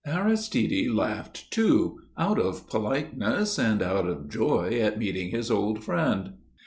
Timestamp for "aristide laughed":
0.03-1.51